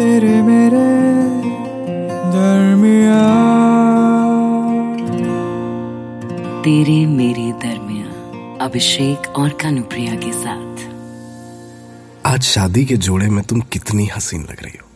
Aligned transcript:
तेरे 0.00 0.36
मेरे 0.42 0.84
दरमिया 2.32 3.24
तेरे 6.62 6.94
मेरे 7.06 7.44
दरमिया 7.64 8.64
अभिषेक 8.64 9.28
और 9.38 9.48
कानुप्रिया 9.62 10.14
के 10.14 10.32
साथ। 10.32 10.88
आज 12.26 12.42
शादी 12.42 12.84
के 12.84 12.96
जोड़े 12.96 13.28
में 13.28 13.42
तुम 13.44 13.60
कितनी 13.72 14.06
हसीन 14.06 14.42
लग 14.42 14.62
रही 14.64 14.78
हो। 14.78 14.88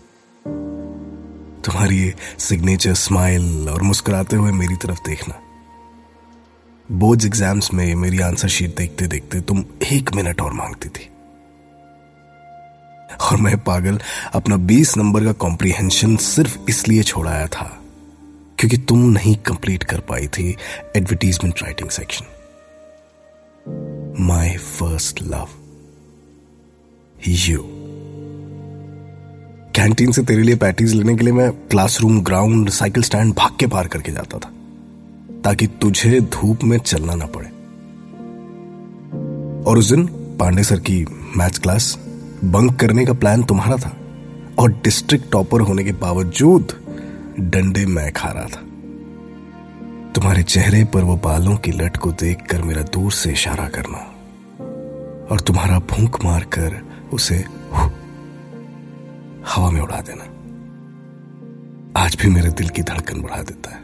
तुम्हारी 1.60 2.02
ये 2.02 2.14
सिग्नेचर 2.40 2.94
स्माइल 3.04 3.68
और 3.68 3.82
मुस्कुराते 3.82 4.36
हुए 4.36 4.52
मेरी 4.52 4.76
तरफ़ 4.76 5.08
देखना। 5.08 5.40
बोर्ड 6.88 7.24
एग्ज़ाम्स 7.24 7.74
में 7.74 7.94
मेरी 7.94 8.20
आंसर 8.22 8.48
शीट 8.48 8.76
देखते 8.76 9.06
देखते 9.06 9.40
तुम 9.40 9.64
एक 9.92 10.14
मिनट 10.14 10.40
और 10.40 10.52
मांगती 10.52 10.88
थी। 10.88 11.10
और 13.20 13.36
मैं 13.36 13.56
पागल 13.58 13.98
अपना 14.34 14.56
20 14.66 14.96
नंबर 14.96 15.24
का 15.24 15.32
कॉम्प्रीहेंशन 15.32 16.16
सिर्फ़ 16.16 16.58
इसलिए 16.68 17.02
छोड़ाया 17.02 17.46
था, 17.46 17.66
क्योंकि 18.58 18.76
तुम 18.78 18.98
नहीं 19.10 19.36
कंप्लीट 19.36 19.84
कर 19.84 20.00
पाई 20.00 20.26
थी 20.26 20.56
advertisement 20.96 21.62
writing 21.62 21.90
section 21.90 22.26
my 24.20 24.56
first 24.56 25.22
love 25.22 25.48
you 27.28 27.64
canteen 29.74 30.12
से 30.12 30.22
तेरे 30.22 30.42
लिए 30.42 30.56
पैटीज 30.56 30.94
लेने 30.94 31.14
के 31.16 31.24
लिए 31.24 31.32
मैं 31.32 31.50
क्लासरूम 31.68 32.20
ग्राउंड 32.22 32.70
साइकिल 32.70 33.02
स्टैंड 33.02 33.34
भाग 33.34 33.56
के 33.60 33.66
पार 33.66 33.86
करके 33.88 34.12
जाता 34.12 34.38
था, 34.38 34.52
ताकि 35.44 35.66
तुझे 35.66 36.20
धूप 36.20 36.64
में 36.64 36.78
चलना 36.78 37.14
ना 37.14 37.26
पड़े। 37.26 37.48
और 39.64 39.78
उस 39.78 39.90
दिन 39.90 40.06
पांडे 40.40 40.64
सर 40.64 40.80
की 40.80 41.04
मैथ्स 41.36 41.58
क्लास 41.58 41.98
बंक 42.44 42.78
करने 42.80 43.04
का 43.06 43.12
प्लान 43.12 43.42
तुम्हारा 43.42 43.76
था 43.76 43.96
और 44.58 44.72
डिस्ट्रिक्ट 44.84 45.30
टॉपर 45.32 45.60
होने 45.60 45.84
के 45.84 45.92
बावजूद 45.92 46.72
डंडे 47.40 47.86
मैं 47.86 48.12
खा 48.12 48.28
रहा 48.28 48.44
था। 48.44 48.60
तुम्हारे 50.12 50.42
चेहरे 50.42 50.84
पर 50.84 51.02
वो 51.02 51.16
बालों 51.16 51.56
की 51.56 51.72
लट 51.72 51.96
को 51.96 52.12
देखकर 52.12 52.62
मेरा 52.62 52.82
दूर 52.82 53.12
से 53.12 53.32
इशारा 53.32 53.68
करना 53.68 53.98
और 55.30 55.40
तुम्हारा 55.40 55.78
भूख 55.78 56.24
मारकर 56.24 56.80
उसे 57.12 57.44
हवा 59.48 59.70
में 59.70 59.80
उड़ा 59.80 60.00
देना। 60.00 60.24
आज 61.96 62.16
भी 62.22 62.28
मेरे 62.28 62.50
दिल 62.50 62.68
की 62.68 62.82
धड़कन 62.82 63.20
बढ़ा 63.20 63.42
देता 63.42 63.70
है। 63.70 63.82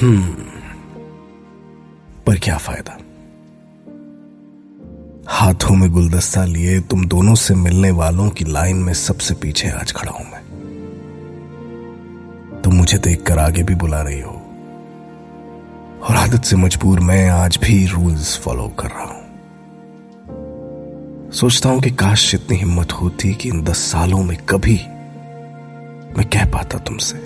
हम्म 0.00 0.34
पर 2.26 2.38
क्या 2.38 2.56
फ़ायदा? 2.58 2.98
हाथों 5.28 5.74
में 5.74 5.90
गुलदस्ता 5.90 6.44
लिए 6.44 6.80
तुम 6.80 7.06
दोनों 7.06 7.34
से 7.34 7.54
मिलने 7.54 7.90
वालों 7.90 8.30
की 8.30 8.44
लाइन 8.44 8.76
में 8.76 8.94
सबसे 8.94 9.34
पीछे 9.34 9.68
आज 9.68 9.92
खड़ा 9.92 10.12
हूँ 10.12 10.26
मैं। 10.32 10.40
तुम 12.64 12.74
मुझे 12.74 12.98
देखकर 12.98 13.38
आगे 13.38 13.62
भी 13.62 13.74
बुला 13.74 14.02
रही 14.02 14.20
हो। 14.20 14.30
और 16.02 16.16
आदत 16.16 16.44
से 16.44 16.56
मजबूर 16.56 17.00
मैं 17.00 17.28
आज 17.28 17.58
भी 17.62 17.86
रूल्स 17.86 18.38
फॉलो 18.38 18.68
कर 18.68 18.88
रहा 18.88 19.04
हूँ। 19.04 19.24
सोचता 21.32 21.68
हूँ 21.68 21.80
कि 21.80 21.90
काश 21.90 22.34
इतनी 22.34 22.56
हिम्मत 22.56 22.92
होती 22.92 23.34
कि 23.34 23.48
इन 23.48 23.62
दस 23.62 23.78
सालों 23.78 24.22
में 24.22 24.36
कभी 24.36 24.80
मैं 26.18 26.24
कह 26.24 26.44
पाता 26.44 26.78
तुमसे। 26.78 27.20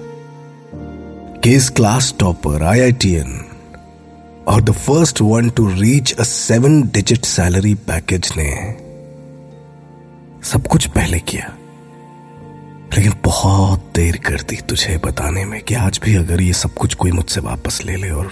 कि 1.40 1.50
इस 1.50 1.70
क्लास 1.70 2.14
टॉपर 2.20 2.62
आईआईटीएन 2.62 3.44
और 4.48 4.62
the 4.62 4.70
first 4.70 5.20
one 5.22 5.50
to 5.50 5.68
reach 5.68 6.12
a 6.12 6.22
seven 6.22 6.82
digit 6.82 7.24
salary 7.24 7.74
package 7.74 8.32
ने 8.36 8.77
सब 10.42 10.66
कुछ 10.66 10.86
पहले 10.86 11.18
किया। 11.18 11.56
लेकिन 12.96 13.12
बहुत 13.24 13.92
देर 13.94 14.16
कर 14.16 14.40
दी 14.42 14.56
तुझे 14.56 14.98
बताने 15.05 15.44
में 15.44 15.62
कि 15.62 15.74
आज 15.74 16.00
भी 16.05 16.16
अगर 16.16 16.40
ये 16.40 16.52
सब 16.52 16.74
कुछ 16.74 16.94
कोई 16.94 17.12
मुझसे 17.12 17.40
वापस 17.40 17.82
ले 17.84 17.96
ले 17.96 18.10
और 18.10 18.30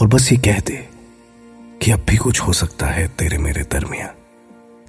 और 0.00 0.06
बस 0.06 0.32
ये 0.32 0.38
कह 0.38 0.58
दे 0.58 0.88
कि 1.82 1.90
अब 1.90 2.06
भी 2.08 2.16
कुछ 2.16 2.40
हो 2.40 2.52
सकता 2.52 2.86
है 2.86 3.08
तेरे 3.08 3.38
मेरे 3.38 3.62
दरमिया 3.62 4.06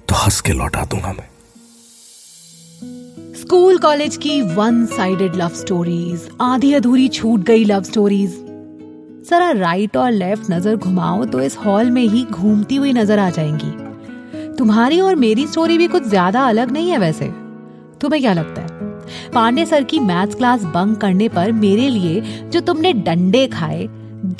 तो 0.08 0.14
हंस 0.14 0.40
के 0.40 0.52
लौटा 0.52 0.84
दूँगा 0.84 1.12
मैं। 1.12 1.28
स्कूल 3.34 3.78
कॉलेज 3.78 4.16
की 4.16 4.42
वन 4.42 4.86
साइडेड 4.86 5.36
लव 5.36 5.48
स्टोरीज 5.48 6.28
आधी 6.40 6.72
अधूरी 6.72 7.08
छूट 7.08 7.40
गई 7.40 7.64
लव 7.64 7.82
स्टोरीज 7.82 8.45
जरा 9.30 9.50
राइट 9.50 9.96
और 9.96 10.10
लेफ़्ट 10.10 10.50
नज़र 10.50 10.76
घुमाओ 10.76 11.24
तो 11.24 11.40
इस 11.40 11.56
हॉल 11.58 11.90
में 11.90 12.02
ही 12.02 12.22
घूमती 12.24 12.76
हुई 12.76 12.92
नज़र 12.92 13.18
आ 13.18 13.28
जाएँगी। 13.30 13.70
तुम्हारी 14.58 15.00
और 15.00 15.14
मेरी 15.14 15.46
स्टोरी 15.46 15.78
भी 15.78 15.86
कुछ 15.86 16.02
ज़्यादा 16.02 16.46
अलग 16.48 16.70
नहीं 16.70 16.90
है 16.90 16.98
वैसे। 16.98 17.28
तुम्हें 18.00 18.20
क्या 18.22 18.32
लगता 18.32 18.62
है? 18.62 18.68
पांडे 19.34 19.64
सर 19.66 19.84
की 19.84 19.98
मैथ्स 20.00 20.34
क्लास 20.34 20.64
बंक 20.64 20.98
करने 20.98 21.28
पर 21.28 21.52
मेरे 21.52 21.88
लिए 21.88 22.20
जो 22.50 22.60
तुमने 22.60 22.92
डंडे 22.92 23.46
खाए, 23.46 23.86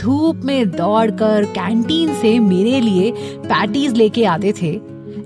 धूप 0.01 0.45
में 0.45 0.71
दौड़कर 0.71 1.45
कैंटीन 1.45 2.15
से 2.15 2.39
मेरे 2.39 2.81
लिए 2.81 3.11
पैटीज 3.39 3.97
लेके 3.97 4.25
आते 4.25 4.53
थे, 4.53 4.73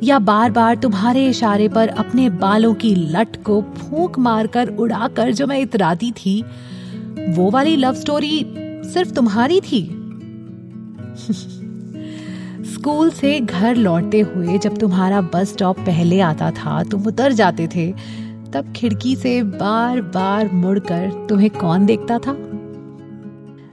या 0.02 0.18
बार 0.20 0.50
बार 0.50 0.76
तुम्हारे 0.76 1.26
इशारे 1.26 1.68
पर 1.68 1.88
अपने 1.88 2.28
बालों 2.38 2.72
की 2.74 2.94
लट 2.94 3.36
को 3.44 3.60
फूंक 3.76 4.18
मारकर 4.18 4.68
उड़ाकर 4.68 5.32
जो 5.32 5.46
मैं 5.46 5.60
इतराती 5.60 6.10
थी, 6.12 6.42
वो 7.28 7.50
वाली 7.50 7.76
लव 7.76 7.94
स्टोरी 7.94 8.42
सिर्फ़ 8.92 9.12
तुम्हारी 9.12 9.60
थी। 9.60 9.82
स्कूल 12.64 13.10
से 13.10 13.38
घर 13.40 13.76
लौटते 13.76 14.20
हुए 14.20 14.58
जब 14.58 14.76
तुम्हारा 14.76 15.20
बस 15.34 15.52
स्टॉप 15.52 15.78
पहले 15.78 16.20
आता 16.20 16.50
था, 16.50 16.82
तुम 16.82 17.06
उतर 17.06 17.32
जाते 17.32 17.66
थे, 17.66 17.90
तब 18.52 18.72
खिड़की 18.76 19.16
से 19.16 19.42
बार 19.42 20.00
बार 20.00 20.52
मुड़कर 20.52 21.26
तुम्हें 21.28 21.50
कौन 21.50 21.86
देखता 21.86 22.18
था? 22.18 22.36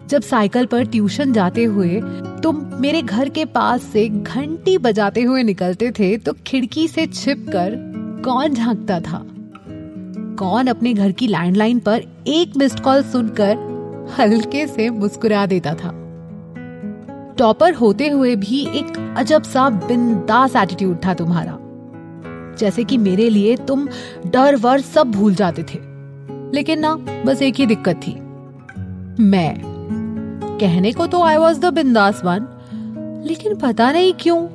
जब 0.09 0.21
साइकिल 0.21 0.65
पर 0.65 0.85
ट्यूशन 0.85 1.33
जाते 1.33 1.63
हुए 1.63 2.01
तुम 2.43 2.61
मेरे 2.79 3.01
घर 3.01 3.29
के 3.29 3.45
पास 3.45 3.83
से 3.83 4.07
घंटी 4.09 4.77
बजाते 4.77 5.21
हुए 5.21 5.43
निकलते 5.43 5.91
थे 5.91 6.15
तो 6.17 6.33
खिड़की 6.47 6.87
से 6.87 7.05
छिपकर 7.05 7.75
कौन 8.23 8.53
झांकता 8.53 8.99
था? 8.99 9.23
कौन 10.39 10.67
अपने 10.67 10.93
घर 10.93 11.11
की 11.11 11.27
लैंडलाइन 11.27 11.79
पर 11.79 12.03
एक 12.27 12.57
मिस्ड 12.57 12.79
कॉल 12.79 13.03
सुनकर 13.03 13.55
हल्के 14.19 14.67
से 14.67 14.89
मुस्कुरा 14.89 15.45
देता 15.45 15.73
था। 15.73 16.03
टॉपर 17.37 17.73
होते 17.73 18.09
हुए 18.09 18.35
भी 18.35 18.65
एक 18.65 19.15
अजब 19.17 19.43
सा 19.43 19.69
बिंदास 19.69 20.55
एटीट्यूड 20.55 20.97
था 21.05 21.13
तुम्हारा। 21.13 21.57
जैसे 22.59 22.83
कि 22.83 22.97
मेरे 22.97 23.29
लिए 23.29 23.55
तुम 23.55 23.87
डर 24.27 24.55
वर 24.55 24.81
सब 24.81 25.11
भूल 25.11 25.35
जाते 25.35 25.63
थे। 25.63 25.79
लेकिन 26.53 26.79
ना, 26.79 26.95
बस 26.95 27.41
एक 27.41 27.55
ही 27.55 27.65
दिक्कत 27.65 27.95
थी। 27.95 28.11
मैं। 29.23 29.61
कहने 30.61 30.91
को 30.91 31.07
तो 31.07 31.23
आई 31.23 31.37
वॉज़ 31.37 31.59
द 31.59 31.65
बिंदास 31.65 32.21
वन 32.25 32.47
लेकिन 33.25 33.55
पता 33.55 33.91
नहीं 33.91 34.13
क्यों, 34.13 34.47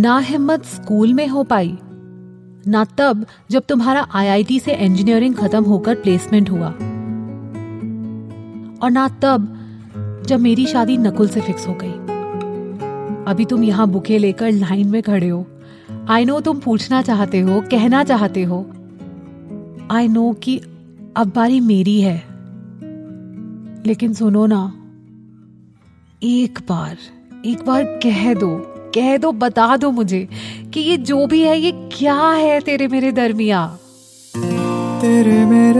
ना 0.00 0.18
हिम्मत 0.18 0.64
स्कूल 0.64 1.14
में 1.14 1.26
हो 1.26 1.42
पाई, 1.42 1.78
ना 2.66 2.84
तब 2.98 3.26
जब 3.50 3.62
तुम्हारा 3.68 4.08
आईआईटी 4.14 4.60
से 4.60 4.72
इंजीनियरिंग 4.72 5.34
खत्म 5.34 5.64
होकर 5.64 5.94
प्लेसमेंट 5.94 6.50
हुआ। 6.50 6.74
और 8.82 8.90
ना 8.90 9.08
तब, 9.22 9.56
जब 10.26 10.40
मेरी 10.40 10.66
शादी 10.66 10.96
नकुल 10.96 11.28
से 11.28 11.40
फिक्स 11.40 11.66
हो 11.68 11.74
गई। 11.82 11.92
अभी 13.32 13.44
तुम 13.44 13.64
यहाँ 13.64 13.86
बुके 13.88 14.18
लेकर 14.18 14.52
लाइन 14.52 14.88
में 14.88 15.02
खड़े 15.02 15.28
हो। 15.28 15.46
आई 16.08 16.24
नो 16.24 16.40
तुम 16.40 16.58
पूछना 16.58 17.02
चाहते 17.02 17.40
हो, 17.40 17.60
कहना 17.60 18.04
चाहते 18.04 18.42
हो। 18.42 18.66
आई 19.90 20.08
नो 20.08 20.32
कि 20.32 20.58
अब 21.16 21.32
बारी 21.36 21.60
मेरी 21.60 22.00
है। 22.00 22.16
लेकिन 23.86 24.14
सुनो 24.14 24.46
ना, 24.46 24.62
एक 26.22 26.58
बार 26.68 26.96
एक 27.46 27.64
बार 27.66 27.84
कह 28.02 28.34
दो 28.34 28.50
कह 28.94 29.16
दो, 29.16 29.32
बता 29.32 29.76
दो 29.76 29.90
मुझे 29.90 30.28
कि 30.74 30.80
ये 30.80 30.96
जो 30.96 31.26
भी 31.26 31.42
है, 31.42 31.58
ये 31.60 31.72
क्या 31.92 32.14
है 32.14 32.60
तेरे 32.60 32.88
मेरे 32.88 33.12
दरमिया 33.12 33.66
तेरे 35.00 35.44
मेरे 35.44 35.79